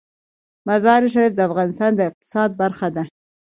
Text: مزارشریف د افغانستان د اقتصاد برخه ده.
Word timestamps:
مزارشریف 0.67 1.31
د 1.35 1.39
افغانستان 1.49 1.91
د 1.95 1.99
اقتصاد 2.09 2.49
برخه 2.61 2.87
ده. 2.95 3.03